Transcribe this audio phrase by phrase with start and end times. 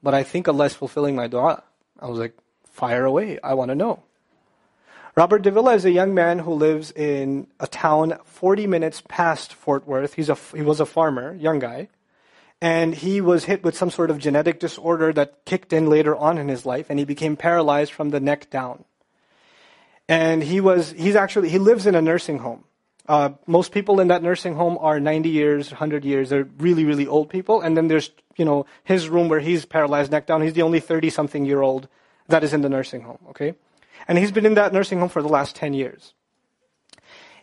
[0.03, 1.63] But I think Allah is fulfilling my dua.
[2.01, 3.39] I was like, Fire away.
[3.43, 4.03] I want to know.
[5.19, 9.87] Robert Davila is a young man who lives in a town 40 minutes past Fort
[9.87, 10.13] Worth.
[10.13, 11.89] He's a, he was a farmer, young guy.
[12.61, 16.37] And he was hit with some sort of genetic disorder that kicked in later on
[16.37, 18.85] in his life, and he became paralyzed from the neck down.
[20.07, 22.65] And he was, he's actually, he lives in a nursing home.
[23.09, 26.29] Uh, most people in that nursing home are 90 years, 100 years.
[26.29, 27.63] They're really, really old people.
[27.63, 30.43] And then there's, you know, his room where he's paralyzed neck down.
[30.43, 31.89] He's the only 30 something year old
[32.29, 33.55] that is in the nursing home, okay?
[34.09, 36.15] And he's been in that nursing home for the last 10 years.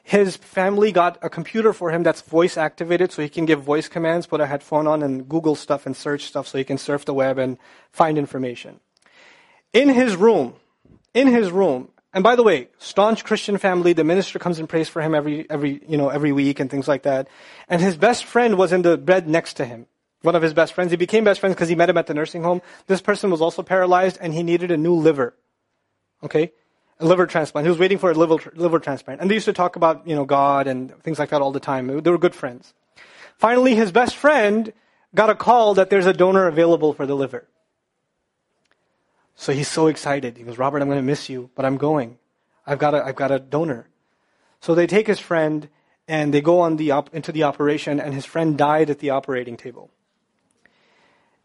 [0.04, 3.88] His family got a computer for him that's voice activated so he can give voice
[3.88, 7.06] commands, put a headphone on and Google stuff and search stuff so he can surf
[7.06, 7.58] the web and
[7.92, 8.82] find information.
[9.72, 10.56] In his room,
[11.14, 14.90] in his room, and by the way, staunch Christian family, the minister comes and prays
[14.90, 17.28] for him every, every, you know, every week and things like that.
[17.68, 19.88] And his best friend was in the bed next to him.
[20.22, 20.92] One of his best friends.
[20.92, 22.62] He became best friends because he met him at the nursing home.
[22.88, 25.34] This person was also paralyzed and he needed a new liver.
[26.24, 26.52] Okay?
[27.00, 27.66] A liver transplant.
[27.66, 29.22] He was waiting for a liver, liver transplant.
[29.22, 31.60] And they used to talk about, you know, God and things like that all the
[31.60, 31.88] time.
[31.88, 32.74] They were good friends.
[33.38, 34.72] Finally, his best friend
[35.14, 37.48] got a call that there's a donor available for the liver.
[39.36, 40.38] So he's so excited.
[40.38, 42.18] He goes, Robert, I'm going to miss you, but I'm going.
[42.66, 43.90] I've got a, I've got a donor.
[44.62, 45.68] So they take his friend
[46.08, 49.10] and they go on the op- into the operation, and his friend died at the
[49.10, 49.90] operating table.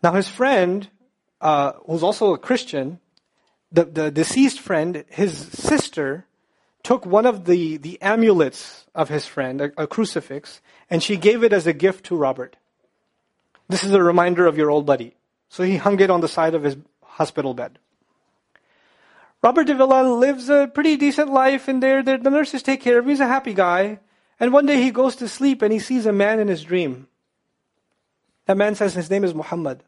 [0.02, 0.88] Now his friend,
[1.40, 2.98] uh, who's also a Christian,
[3.70, 6.26] the, the deceased friend, his sister,
[6.82, 11.42] took one of the, the amulets of his friend, a, a crucifix, and she gave
[11.44, 12.56] it as a gift to Robert.
[13.68, 15.14] This is a reminder of your old buddy.
[15.50, 17.78] So he hung it on the side of his hospital bed.
[19.42, 22.02] Robert Davila lives a pretty decent life in there.
[22.02, 23.10] The nurses take care of him.
[23.10, 24.00] He's a happy guy.
[24.40, 27.08] And one day he goes to sleep and he sees a man in his dream.
[28.46, 29.84] That man says his name is Muhammad.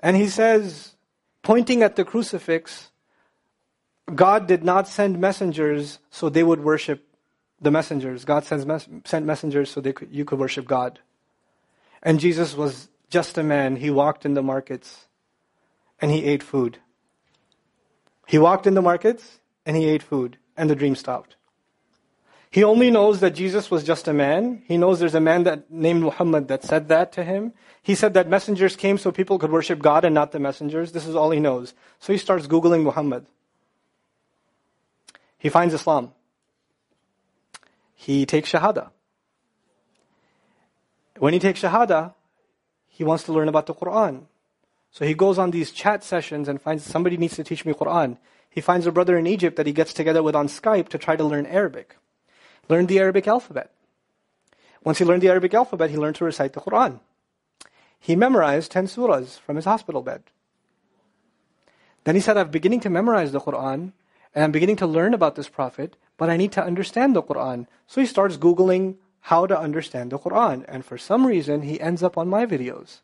[0.00, 0.94] And he says,
[1.42, 2.90] pointing at the crucifix,
[4.14, 7.04] God did not send messengers so they would worship
[7.60, 8.24] the messengers.
[8.24, 11.00] God sends mes- sent messengers so could, you could worship God.
[12.02, 13.76] And Jesus was just a man.
[13.76, 15.06] He walked in the markets
[16.00, 16.78] and he ate food.
[18.26, 21.36] He walked in the markets and he ate food, and the dream stopped.
[22.50, 24.62] He only knows that Jesus was just a man.
[24.66, 27.52] He knows there's a man that named Muhammad that said that to him.
[27.82, 30.92] He said that messengers came so people could worship God and not the messengers.
[30.92, 31.74] This is all he knows.
[31.98, 33.26] So he starts Googling Muhammad.
[35.38, 36.12] He finds Islam.
[37.94, 38.90] He takes Shahada.
[41.18, 42.14] When he takes Shahada,
[42.88, 44.22] he wants to learn about the Quran.
[44.90, 48.16] So he goes on these chat sessions and finds somebody needs to teach me Quran.
[48.48, 51.14] He finds a brother in Egypt that he gets together with on Skype to try
[51.14, 51.96] to learn Arabic.
[52.68, 53.70] Learn the Arabic alphabet.
[54.84, 57.00] Once he learned the Arabic alphabet, he learned to recite the Quran.
[57.98, 60.22] He memorized 10 surahs from his hospital bed.
[62.04, 63.92] Then he said, I'm beginning to memorize the Quran
[64.34, 67.66] and I'm beginning to learn about this prophet, but I need to understand the Quran.
[67.86, 70.64] So he starts Googling how to understand the Quran.
[70.68, 73.00] And for some reason, he ends up on my videos.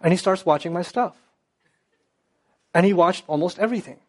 [0.00, 1.16] And he starts watching my stuff.
[2.72, 4.00] And he watched almost everything.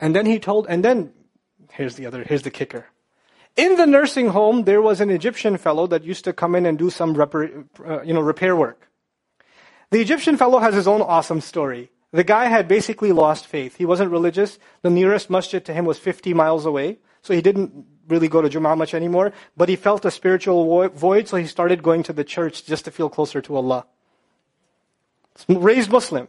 [0.00, 1.12] And then he told, and then,
[1.72, 2.86] here's the other, here's the kicker.
[3.56, 6.78] In the nursing home, there was an Egyptian fellow that used to come in and
[6.78, 8.88] do some uh, you know, repair work.
[9.90, 11.90] The Egyptian fellow has his own awesome story.
[12.12, 13.76] The guy had basically lost faith.
[13.76, 14.58] He wasn't religious.
[14.82, 16.98] The nearest masjid to him was 50 miles away.
[17.22, 19.32] So he didn't really go to Jum'ah much anymore.
[19.56, 22.90] But he felt a spiritual void, so he started going to the church just to
[22.90, 23.86] feel closer to Allah
[25.48, 26.28] raised Muslim.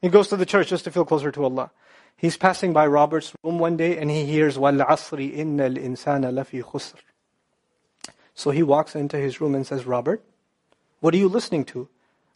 [0.00, 1.70] He goes to the church just to feel closer to Allah.
[2.18, 6.64] He's passing by Robert's room one day and he hears, Wal asri inna insana lafi
[6.64, 6.96] khusr.
[8.34, 10.22] So he walks into his room and says, Robert,
[10.98, 11.88] what are you listening to?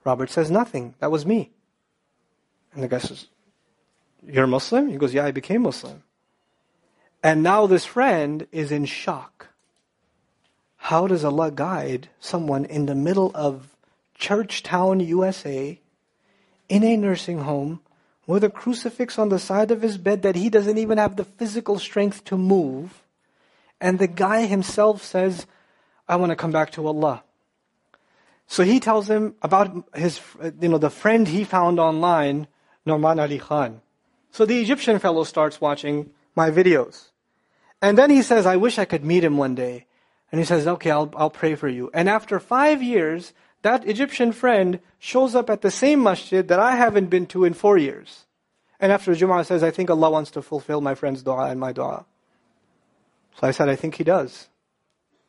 [0.05, 0.95] Robert says, Nothing.
[1.01, 1.51] That was me.
[2.73, 3.27] And the guy says,
[4.25, 4.89] You're Muslim?
[4.89, 6.05] He goes, Yeah, I became Muslim.
[7.21, 9.49] And now this friend is in shock.
[10.77, 13.69] How does Allah guide someone in the middle of
[14.17, 15.81] Churchtown, USA,
[16.69, 17.81] in a nursing home
[18.27, 21.25] with a crucifix on the side of his bed that he doesn't even have the
[21.25, 23.03] physical strength to move,
[23.81, 25.47] and the guy himself says,
[26.09, 27.25] I want to come back to Allah.
[28.47, 30.21] So he tells him about his,
[30.61, 32.47] you know, the friend he found online,
[32.87, 33.81] Nouman Ali Khan.
[34.31, 37.09] So the Egyptian fellow starts watching my videos.
[37.81, 39.87] And then he says, I wish I could meet him one day.
[40.31, 41.91] And he says, okay, I'll, I'll pray for you.
[41.93, 43.33] And after five years,
[43.63, 47.55] that Egyptian friend shows up at the same masjid that I haven't been to in
[47.55, 48.27] four years.
[48.81, 51.73] And after Jum'ah says, I think Allah wants to fulfill my friend's dua and my
[51.73, 52.05] dua.
[53.41, 54.49] So I said, I think He does.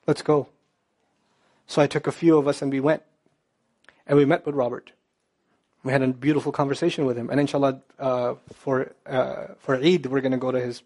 [0.08, 0.50] Let's go.
[1.68, 3.04] So I took a few of us and we went.
[4.06, 4.92] And we met with Robert.
[5.84, 7.30] We had a beautiful conversation with him.
[7.30, 10.82] And inshallah, uh, for, uh, for Eid, we're going to go to his,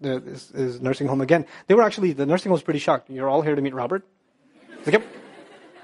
[0.00, 1.44] the, his, his, nursing home again.
[1.66, 3.10] They were actually, the nursing home was pretty shocked.
[3.10, 4.04] You're all here to meet Robert?
[4.84, 5.06] Like, yep.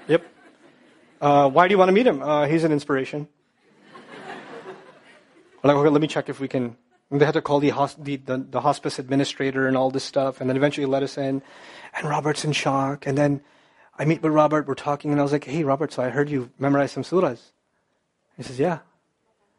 [0.07, 0.34] Yep.
[1.21, 2.21] Uh, why do you want to meet him?
[2.21, 3.27] Uh, he's an inspiration.
[5.63, 6.75] like, okay, let me check if we can.
[7.09, 10.41] And they had to call the, the, the, the hospice administrator and all this stuff,
[10.41, 11.41] and then eventually let us in.
[11.93, 13.05] And Robert's in shock.
[13.05, 13.41] And then
[13.97, 16.29] I meet with Robert, we're talking, and I was like, hey, Robert, so I heard
[16.29, 17.51] you memorize some surahs.
[18.35, 18.79] He says, yeah.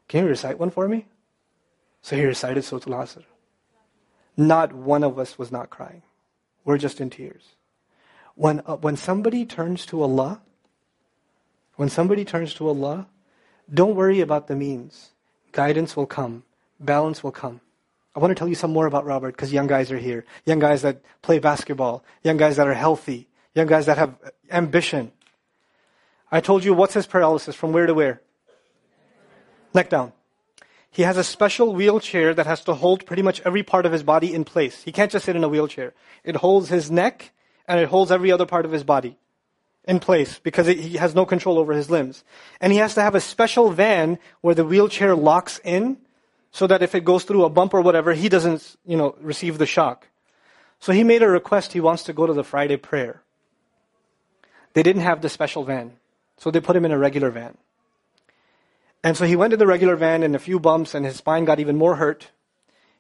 [0.09, 1.06] Can you recite one for me?
[2.02, 3.25] So he recited Surah Al-Asr.
[4.37, 6.02] Not one of us was not crying.
[6.64, 7.56] We're just in tears.
[8.35, 10.43] When, uh, when somebody turns to Allah,
[11.76, 13.06] when somebody turns to Allah,
[13.73, 15.11] don't worry about the means.
[15.52, 16.44] Guidance will come.
[16.81, 17.61] Balance will come.
[18.14, 20.25] I want to tell you some more about Robert because young guys are here.
[20.44, 22.02] Young guys that play basketball.
[22.23, 23.28] Young guys that are healthy.
[23.55, 24.14] Young guys that have
[24.50, 25.12] ambition.
[26.32, 28.23] I told you what's his paralysis from where to where?
[29.75, 30.12] Neck down.
[30.90, 34.02] He has a special wheelchair that has to hold pretty much every part of his
[34.02, 34.82] body in place.
[34.82, 35.93] He can't just sit in a wheelchair.
[36.25, 37.32] It holds his neck
[37.69, 39.19] and it holds every other part of his body
[39.87, 42.25] in place because he has no control over his limbs.
[42.61, 45.99] And he has to have a special van where the wheelchair locks in
[46.50, 49.59] so that if it goes through a bump or whatever, he doesn't, you know, receive
[49.59, 50.09] the shock.
[50.81, 51.73] So he made a request.
[51.73, 53.23] He wants to go to the Friday prayer.
[54.73, 55.93] They didn't have the special van.
[56.38, 57.56] So they put him in a regular van.
[59.03, 61.44] And so he went to the regular van and a few bumps and his spine
[61.44, 62.31] got even more hurt.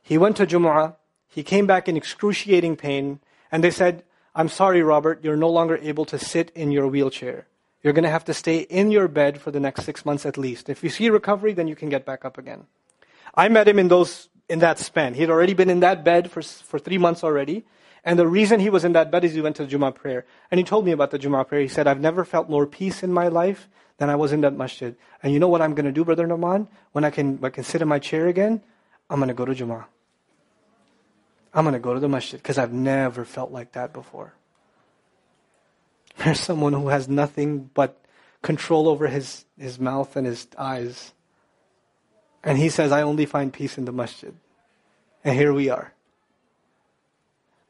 [0.02, 0.94] He went to Jumu'ah.
[1.28, 3.20] He came back in excruciating pain.
[3.50, 4.04] And they said,
[4.36, 7.46] I'm sorry, Robert, you're no longer able to sit in your wheelchair.
[7.82, 10.36] You're going to have to stay in your bed for the next six months at
[10.36, 10.68] least.
[10.68, 12.66] If you see recovery, then you can get back up again.
[13.34, 15.14] I met him in those, in that span.
[15.14, 17.64] He had already been in that bed for, for three months already.
[18.04, 20.26] And the reason he was in that bed is he went to Jummah prayer.
[20.50, 21.62] And he told me about the Jummah prayer.
[21.62, 24.54] He said, I've never felt more peace in my life than I was in that
[24.54, 24.94] masjid.
[25.22, 26.68] And you know what I'm going to do, Brother Nouman?
[26.92, 28.60] When I can, I can sit in my chair again,
[29.08, 29.86] I'm going to go to Jummah.
[31.56, 34.34] I'm going to go to the masjid because I've never felt like that before.
[36.18, 38.00] There's someone who has nothing but
[38.42, 41.12] control over his, his mouth and his eyes.
[42.44, 44.32] And he says, I only find peace in the masjid.
[45.24, 45.92] And here we are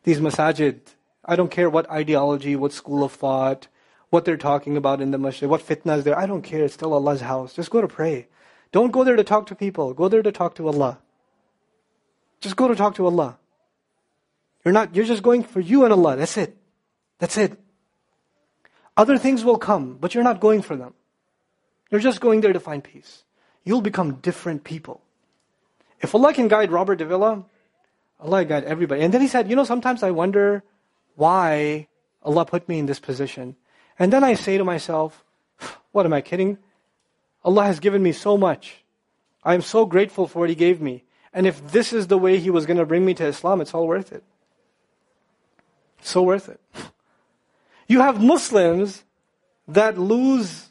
[0.06, 0.78] these masajid,
[1.24, 3.66] I don't care what ideology, what school of thought,
[4.08, 6.16] what they're talking about in the masjid, what fitna is there.
[6.16, 6.64] I don't care.
[6.64, 7.54] It's still Allah's house.
[7.54, 8.28] Just go to pray.
[8.70, 9.92] Don't go there to talk to people.
[9.94, 11.00] Go there to talk to Allah.
[12.40, 13.36] Just go to talk to Allah.
[14.66, 16.16] You're not, you're just going for you and Allah.
[16.16, 16.56] That's it.
[17.20, 17.56] That's it.
[18.96, 20.92] Other things will come, but you're not going for them.
[21.88, 23.22] You're just going there to find peace.
[23.62, 25.02] You'll become different people.
[26.00, 27.44] If Allah can guide Robert Davila,
[28.18, 29.02] Allah guide everybody.
[29.02, 30.64] And then he said, you know, sometimes I wonder
[31.14, 31.86] why
[32.24, 33.54] Allah put me in this position.
[34.00, 35.24] And then I say to myself,
[35.92, 36.58] what am I kidding?
[37.44, 38.82] Allah has given me so much.
[39.44, 41.04] I am so grateful for what He gave me.
[41.32, 43.72] And if this is the way He was going to bring me to Islam, it's
[43.72, 44.24] all worth it.
[46.02, 46.60] So worth it.
[47.88, 49.04] You have Muslims
[49.68, 50.68] that lose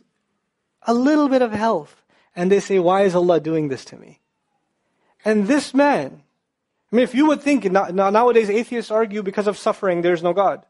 [0.83, 2.03] a little bit of health
[2.35, 4.19] and they say, why is Allah doing this to me?
[5.23, 6.21] And this man,
[6.91, 10.65] I mean, if you would think, nowadays atheists argue because of suffering, there's no God.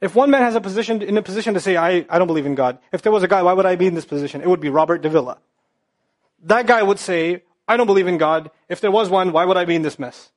[0.00, 2.46] If one man has a position, in a position to say, I, I don't believe
[2.46, 4.40] in God, if there was a guy, why would I be in this position?
[4.40, 5.38] It would be Robert Davila.
[6.44, 8.50] That guy would say, I don't believe in God.
[8.68, 10.32] If there was one, why would I be in this mess?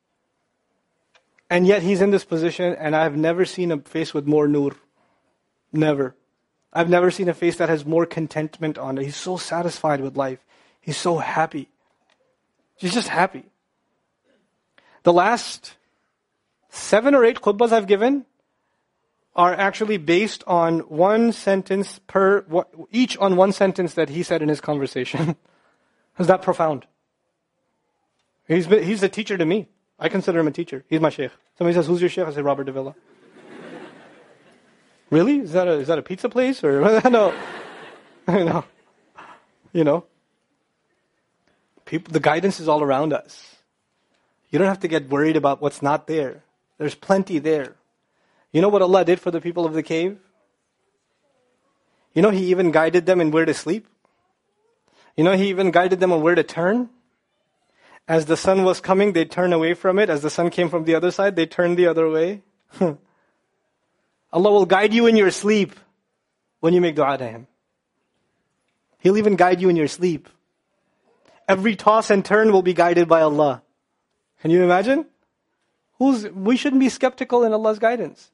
[1.49, 4.75] And yet he's in this position, and I've never seen a face with more nur.
[5.71, 6.15] Never.
[6.73, 9.05] I've never seen a face that has more contentment on it.
[9.05, 10.39] He's so satisfied with life.
[10.81, 11.69] He's so happy.
[12.77, 13.45] He's just happy.
[15.03, 15.75] The last
[16.69, 18.25] seven or eight khutbahs I've given
[19.35, 22.45] are actually based on one sentence per,
[22.91, 25.35] each on one sentence that he said in his conversation.
[26.19, 26.85] Is that profound?
[28.47, 29.67] He's, been, he's a teacher to me.
[29.99, 30.83] I consider him a teacher.
[30.89, 31.31] He's my sheikh.
[31.57, 32.27] Somebody says, who's your sheikh?
[32.27, 32.95] I say, Robert Davila.
[35.09, 35.39] really?
[35.39, 36.63] Is that a, is that a pizza place?
[36.63, 37.33] Or, no.
[38.27, 38.65] no.
[39.71, 40.05] You know?
[41.85, 43.55] People, the guidance is all around us.
[44.49, 46.43] You don't have to get worried about what's not there.
[46.77, 47.75] There's plenty there.
[48.51, 50.17] You know what Allah did for the people of the cave?
[52.13, 53.87] You know, He even guided them in where to sleep.
[55.15, 56.89] You know, He even guided them on where to turn.
[58.07, 60.09] As the sun was coming, they'd turn away from it.
[60.09, 62.41] As the sun came from the other side, they'd turn the other way.
[62.79, 65.74] Allah will guide you in your sleep
[66.59, 67.47] when you make dua to Him.
[69.00, 70.29] He'll even guide you in your sleep.
[71.47, 73.63] Every toss and turn will be guided by Allah.
[74.41, 75.05] Can you imagine?
[75.97, 78.31] Who's, we shouldn't be skeptical in Allah's guidance.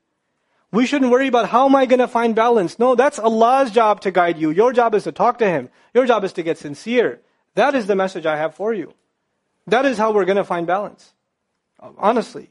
[0.71, 2.79] We shouldn't worry about how am I going to find balance.
[2.79, 4.51] No, that's Allah's job to guide you.
[4.51, 5.69] Your job is to talk to Him.
[5.93, 7.21] Your job is to get sincere.
[7.55, 8.93] That is the message I have for you.
[9.67, 11.13] That is how we're going to find balance.
[11.79, 12.49] Honestly.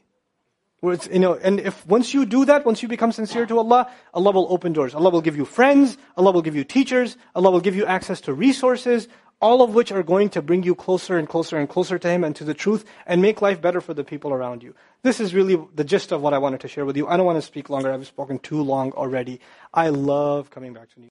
[0.81, 4.31] you know, and if once you do that, once you become sincere to Allah, Allah
[4.31, 4.95] will open doors.
[4.95, 5.97] Allah will give you friends.
[6.17, 7.17] Allah will give you teachers.
[7.35, 9.07] Allah will give you access to resources
[9.41, 12.23] all of which are going to bring you closer and closer and closer to Him
[12.23, 14.75] and to the truth and make life better for the people around you.
[15.01, 17.07] This is really the gist of what I wanted to share with you.
[17.07, 17.91] I don't want to speak longer.
[17.91, 19.41] I've spoken too long already.
[19.73, 21.09] I love coming back to New